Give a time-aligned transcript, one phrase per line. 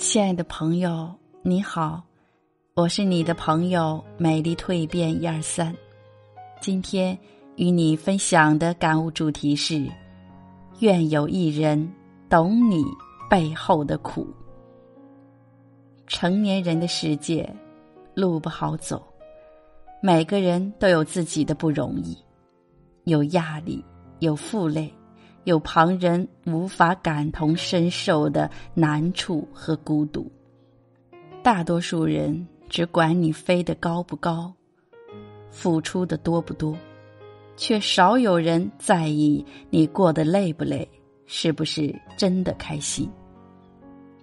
[0.00, 2.02] 亲爱的朋友，你好，
[2.72, 5.76] 我是你的朋友美丽蜕变一二三。
[6.58, 7.16] 今天
[7.56, 9.86] 与你分享的感悟主题是：
[10.78, 11.86] 愿有一人
[12.30, 12.82] 懂你
[13.28, 14.26] 背后的苦。
[16.06, 17.54] 成年人的世界，
[18.14, 19.06] 路不好走，
[20.00, 22.16] 每个人都有自己的不容易，
[23.04, 23.84] 有压力，
[24.20, 24.90] 有负累。
[25.44, 30.30] 有旁人无法感同身受的难处和孤独，
[31.42, 34.52] 大多数人只管你飞得高不高，
[35.50, 36.76] 付出的多不多，
[37.56, 40.86] 却少有人在意你过得累不累，
[41.24, 43.10] 是不是真的开心。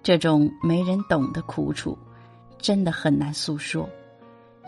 [0.02, 1.98] 这种没人懂的苦楚，
[2.58, 3.88] 真的很难诉说，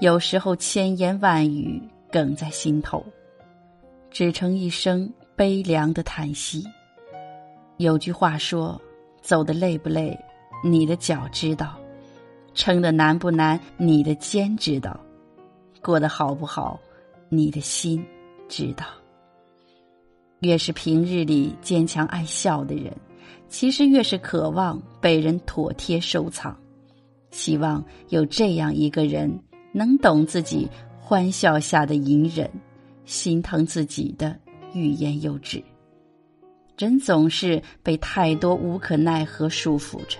[0.00, 1.80] 有时候千言万语
[2.10, 3.04] 哽在心头，
[4.10, 5.08] 只成一声。
[5.40, 6.62] 悲凉的叹息。
[7.78, 8.78] 有句话说
[9.24, 10.14] ：“走的累不累，
[10.62, 11.68] 你的脚知道；
[12.52, 14.92] 撑的难不难，你的肩知道；
[15.80, 16.78] 过得好不好，
[17.30, 18.04] 你的心
[18.50, 18.84] 知道。”
[20.40, 22.94] 越是平日里坚强爱笑的人，
[23.48, 26.54] 其实越是渴望被人妥帖收藏。
[27.30, 30.68] 希望有这样一个人，能懂自己
[31.00, 32.46] 欢笑下的隐忍，
[33.06, 34.38] 心疼自己的。
[34.72, 35.62] 欲言又止，
[36.78, 40.18] 人总是被太多无可奈何束缚着，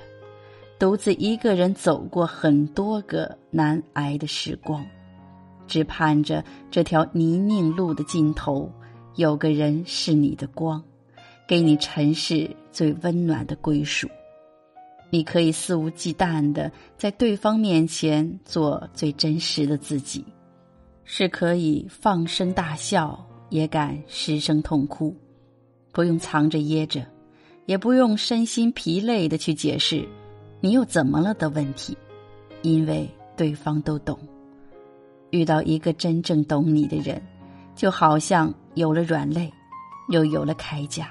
[0.79, 4.85] 独自一个人走过很多个难挨的时光，
[5.67, 8.71] 只盼着这条泥泞路的尽头，
[9.17, 10.83] 有个人是你的光，
[11.47, 14.09] 给你尘世最温暖的归属。
[15.13, 20.25] 你可以肆无忌惮的在对方面前做最真实的自己，
[21.05, 23.27] 是可以放声大笑。
[23.51, 25.15] 也敢失声痛哭，
[25.93, 27.05] 不用藏着掖着，
[27.67, 30.09] 也不用身心疲累的去解释，
[30.61, 31.97] 你又怎么了的问题，
[32.63, 34.19] 因为对方都懂。
[35.31, 37.21] 遇到一个真正懂你的人，
[37.77, 39.53] 就好像有了软肋，
[40.09, 41.11] 又有了铠甲，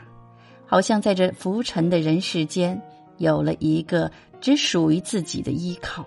[0.66, 2.82] 好像在这浮沉的人世间，
[3.18, 6.06] 有了一个只属于自己的依靠，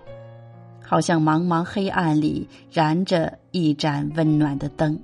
[0.81, 4.99] 好像茫茫黑暗里燃着一盏温暖的灯。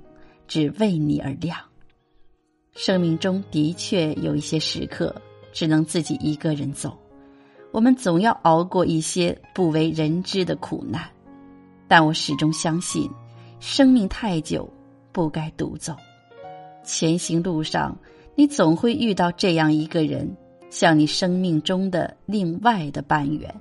[0.50, 1.56] 只为你而亮。
[2.72, 5.14] 生命中的确有一些时刻
[5.52, 6.98] 只能自己一个人走，
[7.70, 11.08] 我们总要熬过一些不为人知的苦难。
[11.86, 13.08] 但我始终相信，
[13.60, 14.68] 生命太久，
[15.12, 15.94] 不该独走。
[16.82, 17.96] 前行路上，
[18.34, 20.28] 你总会遇到这样一个人，
[20.68, 23.54] 像你生命中的另外的半圆，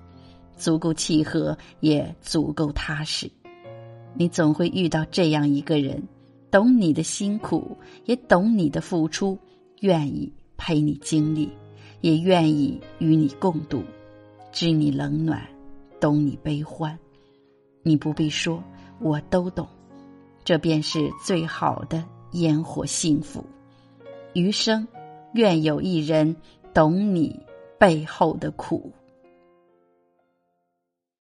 [0.58, 3.30] 足够契合，也足够踏实。
[4.16, 6.02] 你总会遇到这样一个人。
[6.52, 9.38] 懂你的辛苦，也懂你的付出，
[9.82, 11.50] 愿意陪你经历，
[12.02, 13.84] 也愿意与你共度，
[14.52, 15.42] 知你冷暖，
[16.00, 16.98] 懂你悲欢。
[17.84, 18.64] 你不必说，
[19.00, 19.68] 我都懂，
[20.44, 23.46] 这便是最好的烟火幸福。
[24.34, 24.88] 余生，
[25.34, 26.36] 愿有一人
[26.74, 27.40] 懂你
[27.78, 28.92] 背后的苦。